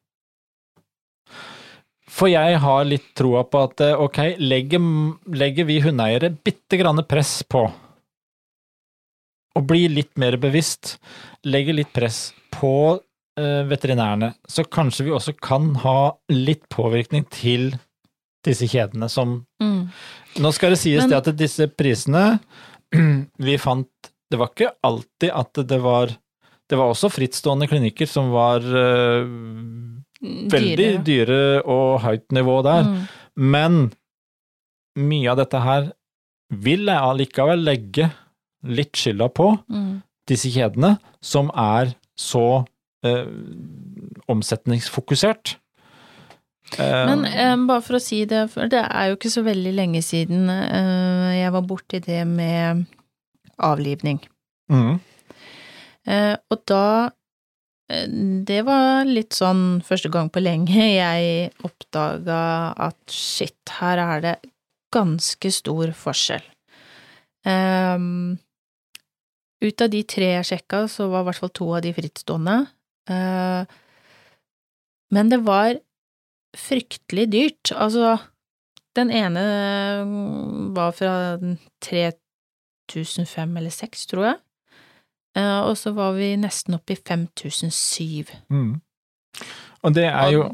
[2.06, 4.84] For jeg har litt troa på at eh, ok, legger,
[5.34, 7.64] legger vi hundeeiere bitte grann press på
[9.56, 10.96] å bli litt mer bevisst,
[11.48, 12.72] legger litt press på
[13.40, 17.72] eh, veterinærene, så kanskje vi også kan ha litt påvirkning til
[18.46, 19.88] disse kjedene som Mm.
[20.44, 22.38] Nå skal det sies Men- det at disse prisene
[23.46, 23.88] vi fant
[24.30, 26.12] Det var ikke alltid at det var
[26.68, 29.24] Det var også frittstående klinikker som var eh,
[30.52, 32.82] veldig dyre, dyre og høyt nivå der.
[32.88, 33.02] Mm.
[33.54, 33.78] Men
[34.96, 35.90] mye av dette her
[36.50, 38.10] vil jeg allikevel legge
[38.66, 40.02] litt skylda på Mm.
[40.28, 42.64] disse kjedene, som er så
[43.04, 43.26] eh,
[44.32, 45.56] omsetningsfokusert.
[46.78, 50.00] Men eh, bare for å si det, for det er jo ikke så veldig lenge
[50.02, 52.86] siden eh, jeg var borti det med
[53.58, 54.20] avlivning.
[54.70, 54.96] mm,
[56.06, 57.10] Eh, og da
[57.86, 62.40] Det var litt sånn første gang på lenge jeg oppdaga
[62.88, 64.36] at shit, her er det
[64.94, 66.44] ganske stor forskjell.
[67.46, 68.38] Um,
[69.62, 72.56] ut av de tre jeg sjekka, så var i hvert fall to av de frittstående.
[73.10, 73.62] Uh,
[75.14, 75.78] men det var
[76.56, 77.70] fryktelig dyrt.
[77.76, 78.16] Altså,
[78.98, 79.44] den ene
[80.08, 81.38] mm, var fra
[81.84, 84.42] 3005 eller 6, tror jeg.
[85.36, 88.34] Eh, og så var vi nesten oppe i 5007.
[88.48, 88.74] mm.
[89.84, 90.46] Og det er jo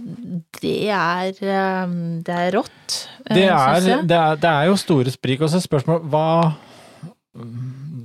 [0.60, 1.92] det er eh,
[2.26, 2.96] Det er rått,
[3.30, 4.08] eh, Det synes er, jeg.
[4.10, 5.44] det, er, det er jo store sprik.
[5.46, 6.26] Og så spørsmålet hva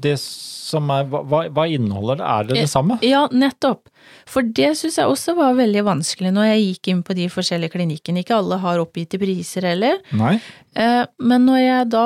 [0.05, 2.27] det som er Hva, hva inneholder det?
[2.29, 2.99] Er det det samme?
[3.03, 3.89] Ja, nettopp.
[4.29, 7.73] For det syns jeg også var veldig vanskelig når jeg gikk inn på de forskjellige
[7.75, 8.21] klinikkene.
[8.23, 9.99] Ikke alle har oppgitte priser heller.
[10.15, 10.37] Nei?
[10.77, 12.05] Men når jeg da,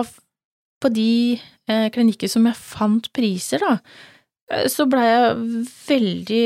[0.82, 1.12] på de
[1.94, 3.78] klinikker som jeg fant priser, da,
[4.72, 6.46] så blei jeg veldig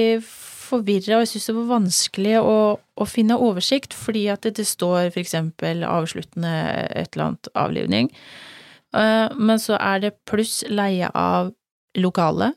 [0.66, 4.68] forvirra, og jeg syntes det var vanskelig å, å, finne oversikt, fordi at det, det
[4.68, 6.54] står for eksempel avsluttende
[6.90, 8.12] et eller annet avlivning.
[8.96, 11.54] Eh, men så er det pluss leie av
[12.00, 12.54] lokale,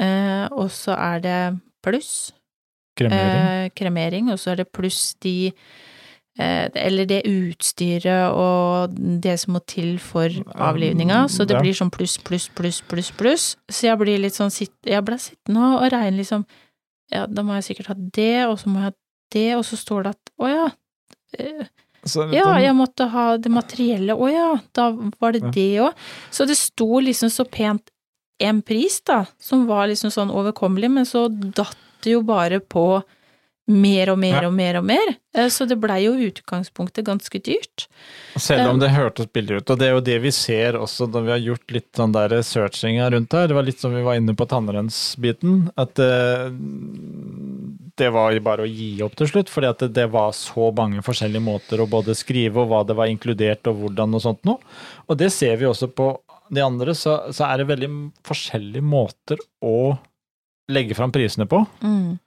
[0.00, 1.40] eh, og så er det
[1.84, 2.14] pluss
[2.98, 3.42] Kremering?
[3.42, 5.52] eh, kremering, og så er det pluss de
[6.36, 12.18] eller det utstyret og det som må til for avlivninga, så det blir sånn pluss,
[12.20, 13.46] pluss, pluss, pluss, pluss.
[13.72, 16.44] Så jeg blir litt sånn Jeg ble sittende og og regne liksom
[17.12, 18.94] Ja, da må jeg sikkert ha det, og så må jeg ha
[19.32, 20.64] det, og så står det at å ja,
[21.38, 21.66] eh,
[22.34, 26.06] ja, jeg måtte ha det materielle, å ja, da var det det òg.
[26.34, 27.90] Så det sto liksom så pent
[28.42, 33.00] en pris, da, som var liksom sånn overkommelig, men så datt det jo bare på
[33.66, 34.46] mer og mer Ja.
[34.48, 35.08] og mer og mer.
[35.34, 37.86] Eh, Så det blei jo i utgangspunktet ganske dyrt.
[38.38, 41.24] Selv om det hørtes billig ut, og det er jo det vi ser også når
[41.26, 43.48] vi har gjort litt sånn der searchinga rundt her.
[43.48, 46.50] Det var litt som vi var inne på tannrensbiten, at eh,
[47.96, 50.70] det var jo bare å gi opp til slutt, fordi at det, det var så
[50.76, 54.44] mange forskjellige måter å både skrive og hva det var inkludert og hvordan og sånt
[54.48, 54.58] noe.
[55.08, 56.10] Og det ser vi også på
[56.54, 57.88] de andre, så, så er det veldig
[58.26, 59.96] forskjellige måter å
[60.72, 61.62] legge fram prisene på.
[61.82, 62.18] Mm.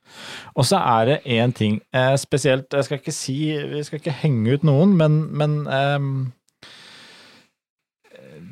[0.55, 4.15] Og så er det én ting eh, spesielt Jeg skal ikke si Vi skal ikke
[4.23, 6.07] henge ut noen, men, men eh,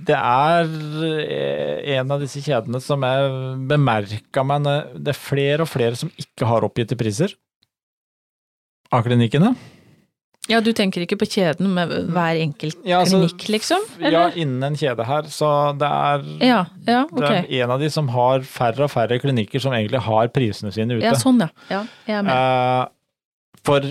[0.07, 0.69] Det er
[1.07, 3.31] eh, en av disse kjedene som jeg
[3.71, 7.33] bemerka meg Det er flere og flere som ikke har oppgitte priser
[8.93, 9.49] av klinikkene.
[10.47, 13.83] Ja, du tenker ikke på kjeden med hver enkelt Ja, altså, klinikk, liksom?
[13.99, 17.89] Ja, innen en kjede her, så det er Ja, ja, Det er en av de
[17.91, 21.05] som har færre og færre klinikker som egentlig har prisene sine ute.
[21.05, 21.49] Ja, sånn, ja.
[21.71, 22.37] ja jeg er med.
[22.37, 22.85] Eh,
[23.67, 23.89] For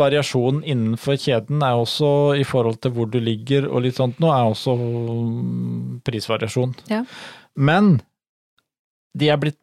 [0.00, 4.36] variasjonen innenfor kjeden er også i forhold til hvor du ligger og litt sånt noe,
[4.36, 6.76] er også mm, prisvariasjon.
[6.92, 7.02] Ja.
[7.58, 7.96] Men
[9.18, 9.58] de er blitt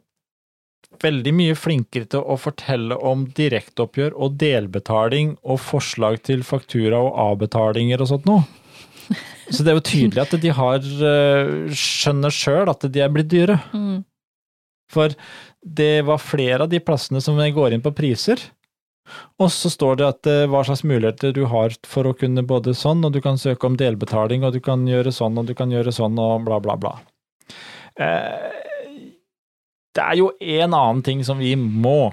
[1.04, 7.18] veldig mye flinkere til å fortelle om direkteoppgjør og delbetaling og forslag til faktura og
[7.28, 8.46] avbetalinger og sånt noe.
[9.48, 13.30] Så det er jo tydelig at de har eh, skjønner sjøl at de er blitt
[13.32, 13.56] dyre.
[13.72, 14.02] Mm.
[14.92, 15.16] For
[15.62, 18.42] det var flere av de plassene som går inn på priser.
[19.40, 22.76] Og så står det at eh, hva slags muligheter du har for å kunne både
[22.76, 25.72] sånn, og du kan søke om delbetaling, og du kan gjøre sånn, og du kan
[25.72, 26.98] gjøre sånn, og bla, bla, bla.
[28.04, 28.67] Eh,
[29.98, 32.12] det er jo en annen ting som vi må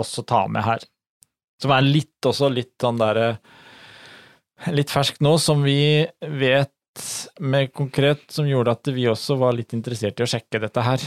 [0.00, 0.84] også ta med her,
[1.60, 3.34] som er litt også litt sånn derre
[4.76, 7.04] Litt ferskt nå, som vi vet
[7.40, 11.06] med konkret, som gjorde at vi også var litt interessert i å sjekke dette her.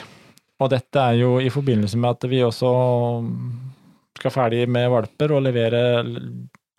[0.58, 2.72] Og dette er jo i forbindelse med at vi også
[4.18, 5.84] skal ferdig med valper og levere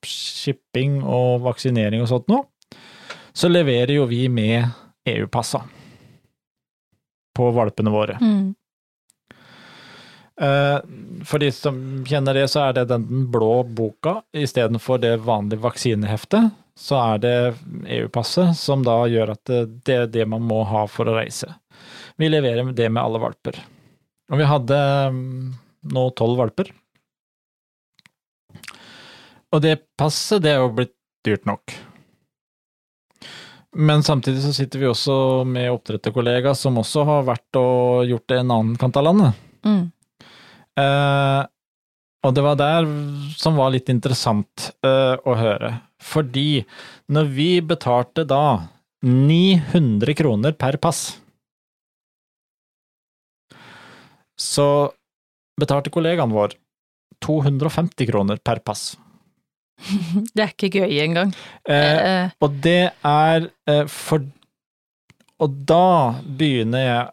[0.02, 2.42] shipping og vaksinering og sånt nå.
[3.30, 4.66] Så leverer jo vi med
[5.14, 5.62] EU-passa
[7.34, 8.18] på valpene våre.
[8.22, 8.54] Mm.
[10.40, 10.78] Eh,
[11.24, 16.50] For de som kjenner det, så er det den blå boka istedenfor det vanlige vaksineheftet.
[16.74, 17.36] Så er det
[17.98, 21.52] EU-passet som da gjør at det, det er det man må ha for å reise.
[22.18, 23.60] Vi leverer det med alle valper.
[24.32, 24.78] Og vi hadde
[25.14, 25.52] mm,
[25.94, 26.72] nå tolv valper.
[29.54, 30.94] Og det passet, det er jo blitt
[31.26, 31.74] dyrt nok.
[33.74, 35.16] Men samtidig så sitter vi også
[35.48, 39.42] med oppdretterkollega som også har vært og gjort det en annen kant av landet.
[39.66, 39.82] Mm.
[40.80, 41.40] Eh,
[42.24, 42.86] og det var der
[43.36, 45.74] som var litt interessant eh, å høre.
[46.00, 46.64] Fordi
[47.12, 48.70] når vi betalte da
[49.04, 51.06] 900 kroner per pass,
[54.40, 54.68] så
[55.60, 56.56] betalte kollegaen vår
[57.24, 58.94] 250 kroner per pass.
[60.34, 61.34] Det er ikke gøy engang.
[61.68, 64.24] Eh, Eh, og det er eh, for
[65.42, 67.04] Og da begynner jeg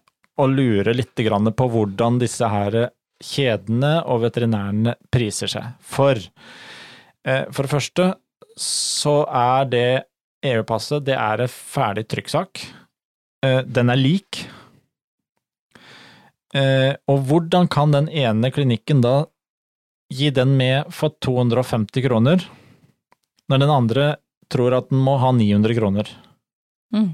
[0.41, 2.77] å lure litt grann på hvordan disse her
[3.21, 5.73] kjedene og veterinærene priser seg.
[5.81, 8.07] For eh, for det første
[8.61, 9.89] så er det
[10.45, 12.61] EU-passet det er en ferdig trykksak.
[13.45, 14.43] Eh, den er lik.
[16.53, 19.25] Eh, og hvordan kan den ene klinikken da
[20.11, 22.43] gi den med for 250 kroner,
[23.49, 24.05] når den andre
[24.51, 26.13] tror at den må ha 900 kroner.
[26.95, 27.09] mm.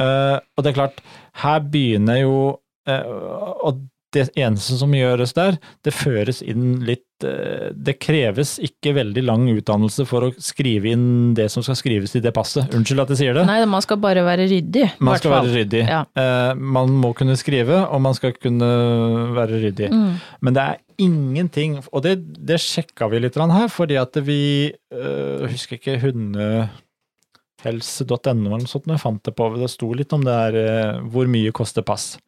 [0.00, 1.00] Uh, og det er klart,
[1.42, 2.36] her begynner jo
[2.88, 3.82] uh, Og
[4.16, 10.04] det eneste som gjøres der, det føres inn litt det kreves ikke veldig lang utdannelse
[10.08, 12.68] for å skrive inn det som skal skrives i det passet.
[12.76, 13.44] Unnskyld at jeg sier det.
[13.48, 14.86] Nei, man skal bare være ryddig.
[14.98, 15.46] Man skal fall.
[15.48, 15.82] være ryddig.
[15.88, 16.02] Ja.
[16.14, 18.70] Eh, Man må kunne skrive, og man skal kunne
[19.36, 19.88] være ryddig.
[19.92, 20.14] Mm.
[20.40, 24.40] Men det er ingenting Og det, det sjekka vi litt her, fordi at vi
[24.92, 26.80] øh, husker ikke hundehelse.no
[27.64, 29.48] eller noe sånt, når jeg fant det på.
[29.56, 32.18] Det sto litt om det her hvor mye koster pass.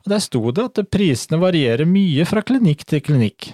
[0.00, 3.50] Og Der sto det at prisene varierer mye fra klinikk til klinikk.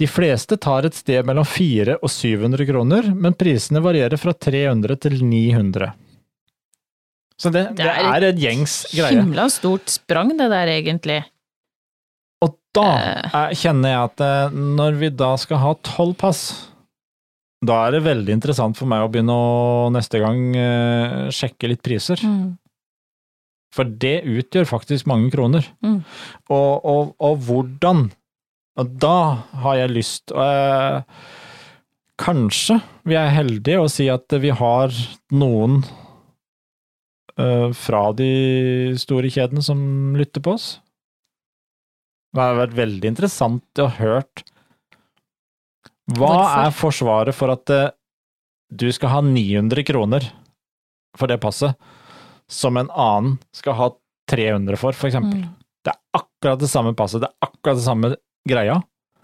[0.00, 4.96] De fleste tar et sted mellom 400 og 700 kroner, men prisene varierer fra 300
[5.04, 5.92] til 900.
[7.42, 9.18] Så det, det, Det er en gjengs greie.
[9.18, 11.20] Himla stort sprang det der, egentlig.
[12.42, 13.30] Og da Eh.
[13.34, 16.68] er, kjenner jeg at eh, når vi da skal ha tolv pass,
[17.62, 21.82] da er det veldig interessant for meg å begynne å neste gang eh, sjekke litt
[21.84, 22.18] priser.
[22.24, 22.56] Mm.
[23.72, 25.66] For det utgjør faktisk mange kroner.
[25.84, 26.02] Mm.
[26.52, 28.10] Og, og, og hvordan
[28.80, 29.16] Og da
[29.64, 31.00] har jeg lyst eh,
[32.22, 34.92] Kanskje vi er heldige å si at vi har
[35.34, 35.80] noen
[37.40, 39.80] eh, fra de store kjedene som
[40.14, 40.68] lytter på oss.
[42.32, 44.44] Det har vært veldig interessant å hørt
[46.12, 46.60] Hva Hvorfor?
[46.62, 47.90] er forsvaret for at eh,
[48.72, 50.28] du skal ha 900 kroner
[51.18, 51.76] for det passet,
[52.52, 53.88] som en annen skal ha
[54.30, 55.42] 300 for, eksempel?
[55.42, 55.50] Mm.
[55.82, 58.14] Det er akkurat det samme passet, det er akkurat det samme
[58.48, 58.80] greia,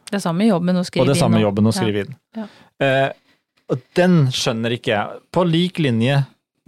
[0.08, 1.08] Det er samme jobben å skrive inn.
[1.08, 2.14] og det samme jobben å skrive inn.
[2.36, 2.46] Ja.
[2.80, 3.08] Eh,
[3.68, 5.22] og den skjønner ikke jeg.
[5.34, 6.22] På lik linje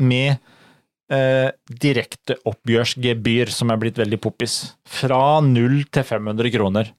[0.04, 0.36] med
[1.08, 1.48] eh,
[1.84, 4.58] direkteoppgjørsgebyr, som er blitt veldig poppis.
[4.84, 6.92] Fra 0 til 500 kroner.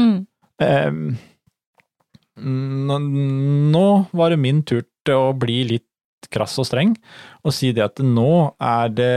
[0.00, 0.24] Mm.
[0.64, 0.90] Eh,
[2.42, 5.86] nå var det min tur til å bli litt
[6.30, 6.94] krass og streng,
[7.42, 9.12] og si det at nå er det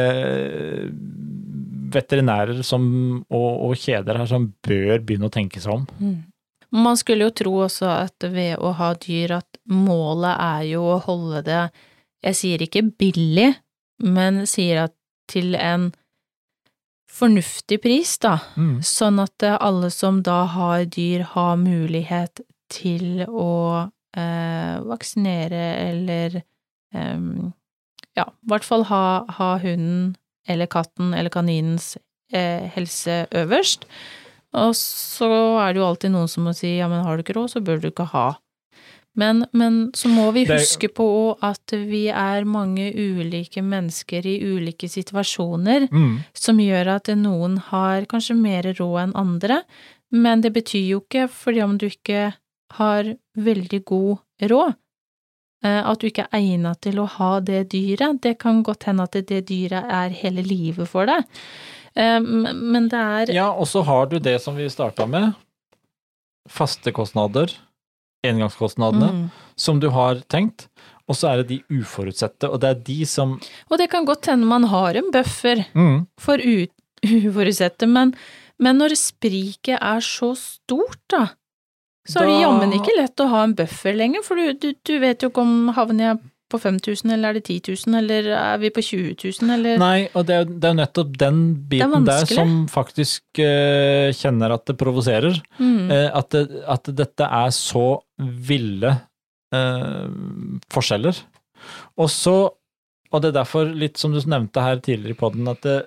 [1.96, 2.86] veterinærer som,
[3.30, 5.86] og, og kjeder her som bør begynne å tenke seg om.
[6.00, 6.24] Mm.
[6.76, 11.02] Man skulle jo tro også at ved å ha dyr at målet er jo å
[11.06, 11.62] holde det,
[12.26, 13.52] jeg sier ikke billig,
[14.04, 14.96] men sier at
[15.32, 15.91] til en
[17.15, 18.82] fornuftig pris, da, Mm.
[18.84, 23.88] sånn at eh, alle som da har dyr, har mulighet til å
[24.18, 26.41] eh, vaksinere eller
[26.93, 30.15] ja, i hvert fall ha, ha hunden
[30.48, 31.98] eller katten eller kaninens
[32.34, 33.86] eh, helse øverst.
[34.56, 35.28] Og så
[35.60, 37.62] er det jo alltid noen som må si ja, men har du ikke råd, så
[37.65, 38.36] bør du ikke ha.
[39.15, 41.08] Men, men så må vi huske på
[41.43, 46.17] at vi er mange ulike mennesker i ulike situasjoner Mm.
[46.36, 49.62] som gjør at noen har kanskje mer råd enn andre,
[50.12, 52.34] men det betyr jo ikke, fordi om du ikke
[52.76, 54.17] har veldig god
[54.52, 54.76] råd,
[55.86, 58.21] at du ikke er egnet til å ha det dyret.
[58.21, 61.23] Det kan godt hende at det dyret er hele livet for deg.
[61.95, 65.34] Eh, Men det er Ja, og så har du det som vi starta med.
[66.49, 67.49] Faste kostnader,
[68.25, 69.32] engangskostnadene, Mm.
[69.56, 70.67] som du har tenkt.
[71.08, 74.25] Og så er det de uforutsette, og det er de som Og det kan godt
[74.25, 76.71] hende man har en buffer mm, for ut,
[77.06, 78.13] uforutsette, men,
[78.60, 81.28] men når spriket er så stort, da,
[82.06, 84.96] så er det jammen ikke lett å ha en buffer lenger, for du, du, du
[85.02, 88.60] vet jo ikke om havner jeg på 5000, eller er det 10 000, eller er
[88.62, 91.39] vi på 20 000, eller Nei, og det er, det er nettopp den
[91.72, 95.39] biten der som faktisk uh, kjenner at det provoserer.
[95.58, 95.89] mm.
[95.89, 97.88] Uh, at, det, at dette er så
[98.22, 98.94] ville
[99.56, 100.06] uh,
[100.74, 101.24] forskjeller.
[101.98, 102.38] Og så,
[103.10, 105.80] og det er derfor, litt som du nevnte her tidligere i poden, at det,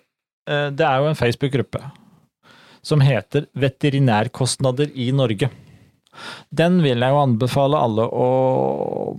[0.49, 1.81] det er jo en Facebook-gruppe
[2.89, 5.51] som heter Veterinærkostnader i Norge.
[6.55, 8.29] Den vil jeg jo anbefale alle å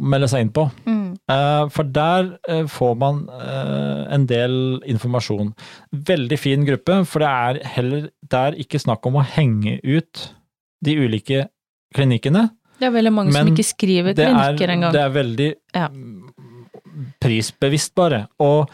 [0.02, 0.66] melde seg inn på.
[0.86, 1.06] Mm.
[1.30, 4.56] Eh, For der eh, får man eh, en del
[4.90, 5.54] informasjon.
[5.92, 10.28] Veldig fin gruppe, for det er heller der ikke snakk om å henge ut
[10.86, 11.48] de ulike
[11.96, 12.48] klinikkene.
[12.80, 14.94] Det er veldig mange som ikke skriver er, klinikker engang.
[14.96, 15.90] det er veldig Ja.
[17.22, 18.26] prisbevisst, bare.
[18.40, 18.70] Og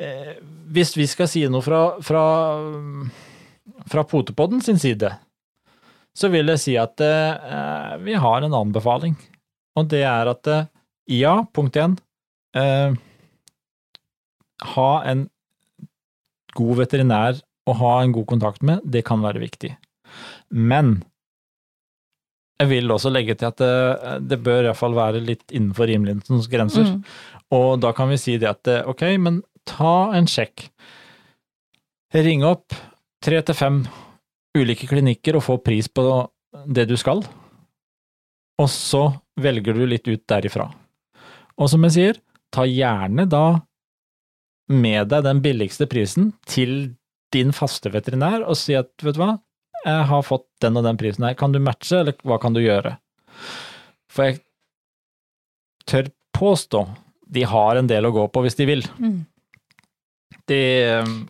[0.00, 0.34] eh,
[0.74, 2.24] hvis vi skal si noe fra, fra,
[3.90, 5.10] fra Potepodden sin side,
[6.14, 9.16] så vil jeg si at eh, vi har en anbefaling.
[9.78, 10.68] Og det er at eh,
[11.10, 11.96] ja, punkt én
[12.56, 12.94] eh,
[14.74, 15.26] Ha en
[16.54, 19.72] god veterinær å ha en god kontakt med, det kan være viktig.
[20.54, 21.00] Men
[22.60, 26.92] jeg vil også legge til at det, det bør iallfall være litt innenfor rimelighetens grenser.
[26.92, 27.00] Mm.
[27.58, 30.68] Og da kan vi si det at eh, ok, men ta en sjekk.
[32.14, 32.76] Ring opp
[33.24, 33.82] tre til fem
[34.54, 36.04] ulike klinikker og få pris på
[36.70, 37.22] det du skal.
[38.62, 39.08] Og så
[39.40, 40.68] velger du litt ut derifra.
[41.58, 42.20] Og som jeg sier,
[42.54, 43.46] ta gjerne da
[44.70, 46.94] med deg den billigste prisen til
[47.34, 49.34] din faste veterinær og si at vet du hva,
[49.84, 52.62] jeg har fått den og den prisen her, kan du matche, eller hva kan du
[52.62, 52.94] gjøre?
[54.08, 54.38] For jeg
[55.90, 56.86] tør påstå
[57.34, 58.84] de har en del å gå på hvis de vil.
[58.96, 59.24] Mm.
[60.48, 60.60] De,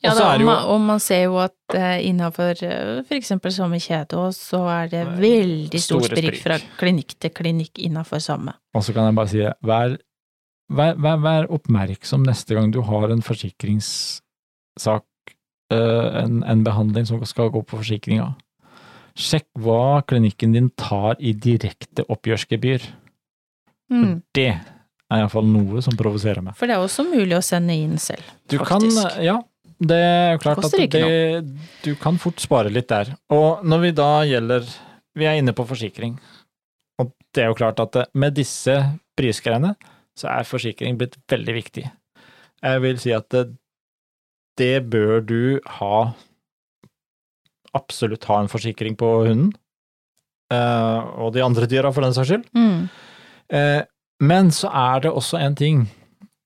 [0.02, 3.14] Ja, da, er det og, jo man, og man ser jo at uh, innafor for
[3.16, 6.42] eksempel samme kjede også, så er det veldig stor sprik sprik.
[6.42, 8.56] fra klinikk til klinikk innafor samme.
[8.74, 9.96] Og så kan jeg bare si, vær,
[10.68, 15.06] vær, vær, vær oppmerksom neste gang du har en forsikringssak,
[15.74, 18.32] uh, en, en behandling som skal gå på forsikringa.
[19.14, 22.82] Sjekk hva klinikken din tar i direkte oppgjørsgebyr.
[23.94, 24.24] Mm.
[24.34, 24.54] Det
[25.14, 26.56] er iallfall noe som provoserer meg.
[26.58, 29.00] For det er også mulig å sende inn selv, Du faktisk.
[29.00, 29.38] kan, ja,
[29.84, 31.42] det er jo klart at det,
[31.84, 33.14] du kan fort spare litt der.
[33.34, 34.68] Og når vi da gjelder
[35.14, 36.16] Vi er inne på forsikring,
[36.98, 38.74] og det er jo klart at med disse
[39.14, 39.76] prisgreiene,
[40.18, 41.84] så er forsikring blitt veldig viktig.
[42.64, 43.44] Jeg vil si at det,
[44.58, 46.12] det bør du ha
[47.74, 49.48] Absolutt ha en forsikring på hunden,
[50.54, 52.44] eh, og de andre dyra for den saks skyld.
[52.54, 52.84] Mm.
[53.50, 53.80] Eh,
[54.24, 55.84] Men så er det også en ting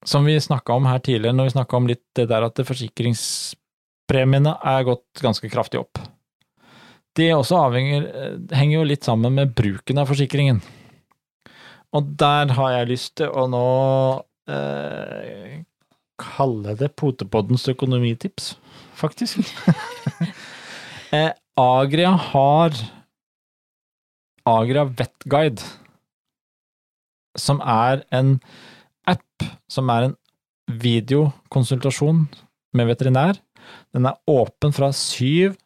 [0.07, 4.55] som vi snakka om her tidligere, når vi snakka om litt det der at forsikringspremiene
[4.73, 6.01] er gått ganske kraftig opp.
[7.19, 10.61] Det også avhenger, eh, henger jo litt sammen med bruken av forsikringen.
[11.93, 13.65] Og der har jeg lyst til å nå
[14.49, 15.59] eh,
[16.19, 18.53] kalle det Potepoddens økonomitips,
[18.99, 19.51] faktisk.
[21.17, 22.77] eh, Agria har
[24.49, 25.65] Agria Vetguide
[27.41, 28.37] som er en
[29.09, 30.17] app som er en
[30.69, 32.27] videokonsultasjon
[32.77, 33.39] med veterinær.
[33.95, 35.57] Den er åpen fra syv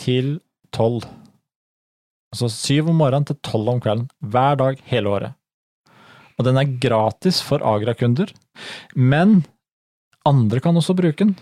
[0.00, 0.36] til
[0.74, 1.04] tolv.
[2.32, 4.08] Altså syv om morgenen til tolv om kvelden.
[4.22, 5.34] Hver dag hele året.
[6.38, 8.30] Og den er gratis for Agra-kunder,
[8.96, 9.42] men
[10.26, 11.34] andre kan også bruke den.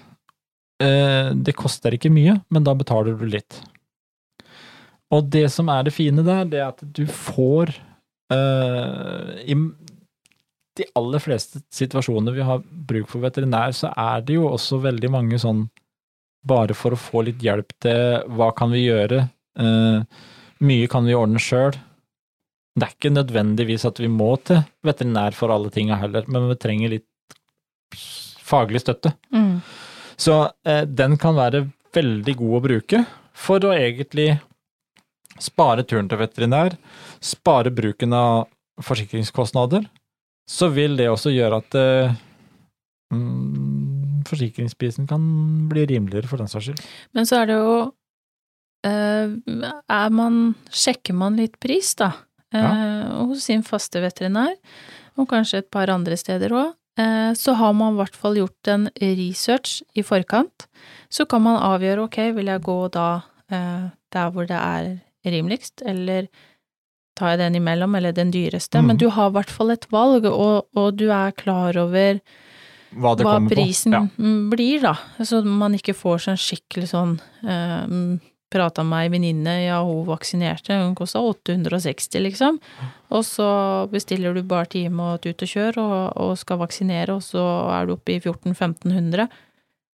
[0.83, 3.61] Eh, Det koster ikke mye, men da betaler du litt.
[5.11, 7.75] Og det som er det fine der, det er at du får
[8.31, 9.55] I
[10.79, 15.11] de aller fleste situasjoner vi har bruk for veterinær, så er det jo også veldig
[15.11, 15.65] mange sånn
[16.47, 19.25] bare for å få litt hjelp til hva kan vi gjøre,
[19.59, 20.03] Uh,
[20.61, 21.75] mye kan vi ordne sjøl.
[22.77, 26.59] Det er ikke nødvendigvis at vi må til veterinær for alle tinga heller, men vi
[26.61, 27.37] trenger litt
[28.47, 29.13] faglig støtte.
[29.35, 29.59] Mm.
[30.21, 30.37] Så
[30.69, 31.65] eh, den kan være
[31.97, 33.03] veldig god å bruke
[33.37, 34.29] for å egentlig
[35.41, 36.77] spare turen til veterinær,
[37.25, 38.49] spare bruken av
[38.85, 39.87] forsikringskostnader.
[40.51, 42.15] Så vil det også gjøre at eh,
[43.15, 45.23] mm, forsikringsprisen kan
[45.71, 46.83] bli rimeligere for den saks skyld.
[47.15, 47.77] Men så er det jo
[48.87, 49.37] eh,
[50.01, 50.41] Er man
[50.75, 52.13] Sjekker man litt pris, da?
[52.51, 54.57] Eh, Hos sin faste veterinær,
[55.21, 56.75] og kanskje et par andre steder òg.
[56.99, 60.67] Eh, så har man i hvert fall gjort en research i forkant.
[61.13, 63.07] Så kan man avgjøre ok, vil jeg gå da
[63.53, 64.91] eh, der hvor det er
[65.27, 66.29] rimeligst, eller
[67.19, 68.81] tar jeg den imellom, eller den dyreste.
[68.81, 68.87] Mm.
[68.91, 72.21] Men du har i hvert fall et valg, og, og du er klar over
[72.91, 73.97] Hva det hva prisen.
[73.97, 74.03] Ja.
[74.51, 74.97] blir, da.
[75.27, 78.19] Så man ikke får sånn skikkelig sånn eh,
[78.51, 82.57] Prata med ei venninne, ja, hun vaksinerte, hun kosta 860, liksom.
[83.15, 83.47] Og så
[83.93, 87.45] bestiller du bare time og et ut og kjør, og, og skal vaksinere, og så
[87.77, 89.29] er du oppe i 1400-1500.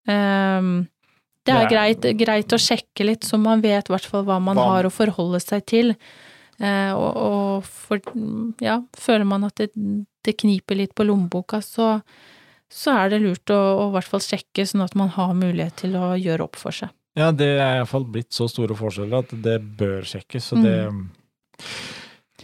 [0.05, 1.02] Um, er
[1.45, 4.57] Det er- greit, greit å sjekke litt, så man vet i hvert fall hva man
[4.57, 5.95] Hva- har å forholde seg til.
[6.61, 7.99] Eh, og og for,
[8.61, 9.71] ja, føler man at det,
[10.23, 12.03] det kniper litt på lommeboka, så,
[12.71, 15.77] så er det lurt å, å i hvert fall sjekke, sånn at man har mulighet
[15.83, 16.91] til å gjøre opp for seg.
[17.19, 20.77] Ja, det er iallfall blitt så store forskjeller at det bør sjekkes, så det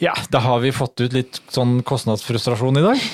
[0.01, 2.99] Ja, da har vi fått ut litt sånn kostnadsfrustrasjon i dag.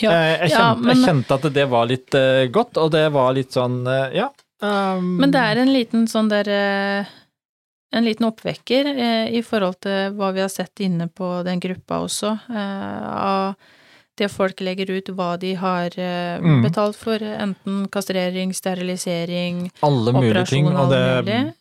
[0.00, 2.92] Ja, jeg, jeg, ja, kjente, men- jeg kjente at det var litt eh, godt, og
[2.94, 4.28] det var litt sånn eh, ja.
[4.62, 7.10] Um, Men det er en liten sånn der eh,
[7.92, 11.98] En liten oppvekker eh, i forhold til hva vi har sett inne på den gruppa
[12.04, 13.54] også, eh, av
[14.20, 16.62] det folk legger ut, hva de har eh, Mm.
[16.62, 21.54] betalt for, enten kastrering, sterilisering, alle mulige ting, og det mulig.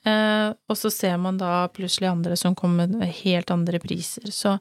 [0.69, 4.29] Og så ser man da plutselig andre som kommer med helt andre priser.
[4.29, 4.59] Så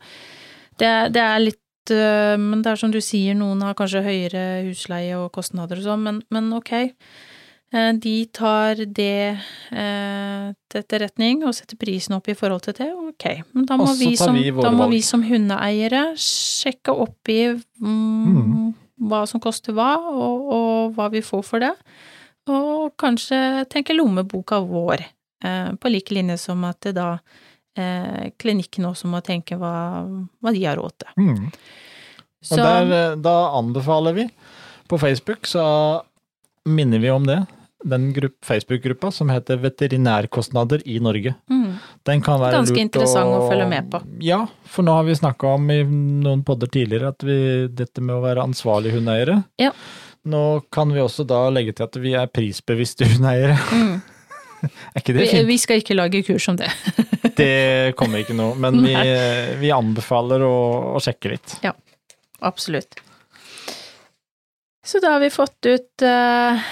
[0.79, 1.59] det, det er litt
[1.91, 6.03] Men det er som du sier, noen har kanskje høyere husleie og kostnader og sånn,
[6.05, 6.73] men, men ok.
[7.73, 9.37] Eh, De tar det
[9.71, 13.27] eh, til etterretning og setter prisen opp i forhold til det, ok.
[13.53, 18.39] Men da må, vi som, vi da må vi som hundeeiere sjekke opp i mm,
[18.39, 18.71] Mm.
[19.11, 21.75] hva som koster hva, og, og hva vi får for det.
[22.49, 25.05] Og kanskje tenke lommeboka vår,
[25.45, 27.19] eh, på lik linje som at det da
[27.79, 30.03] klinikken også må tenke hva,
[30.43, 31.13] hva de har råd til.
[31.29, 31.45] mm.
[32.43, 34.25] Så Og der, da anbefaler vi
[34.91, 35.63] På Facebook så
[36.67, 37.39] minner vi om det.
[37.85, 41.35] Den grupp- Facebook-gruppa som heter Veterinærkostnader i Norge.
[41.51, 41.77] Mm.
[42.03, 44.01] Den kan være Ganske lurt interessant å følge med på.
[44.25, 47.39] Ja, for nå har vi snakka om i noen podder tidligere at vi,
[47.71, 49.41] dette med å være ansvarlige hundeeiere.
[49.63, 49.73] Ja.
[50.29, 53.59] Nå kan vi også da legge til at vi er prisbevisste hundeeiere.
[53.73, 53.99] Mm.
[54.59, 55.47] Er ikke det fint?
[55.47, 56.67] vi skal ikke lage kurs om det.
[57.39, 58.97] Det kommer ikke noe, men vi,
[59.61, 60.57] vi anbefaler å,
[60.97, 61.53] å sjekke litt.
[61.63, 61.71] Ja,
[62.41, 63.01] Absolutt.
[64.87, 66.69] Så da har vi fått ut eh,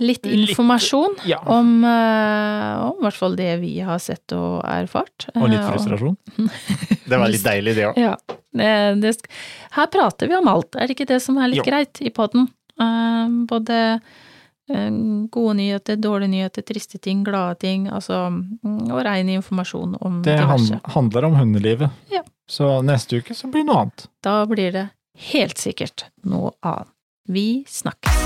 [0.00, 5.28] litt Litt- informasjon Ja, om, eh, om hvert fall det vi har sett og erfart.
[5.34, 6.16] og litt Eh, frustrasjon.
[7.06, 7.96] Det var litt deilig, det òg.
[8.02, 8.16] Ja.
[8.56, 9.12] Det, det,
[9.76, 11.66] her prater vi om alt, er det ikke det som er litt Jo.
[11.68, 12.48] greit i podden?
[12.80, 14.00] Eh, både
[15.30, 20.34] gode nyheter, dårlige nyheter, triste ting, glade ting, altså mm, og rein informasjon om Det
[20.40, 20.66] diverse.
[20.72, 20.92] diverse.
[20.96, 21.90] handler om hundelivet.
[22.10, 22.24] Ja.
[22.48, 24.08] Så neste uke så blir det noe annet.
[24.26, 24.88] Da blir det
[25.30, 26.90] helt sikkert noe annet.
[27.28, 28.25] Vi snakkes.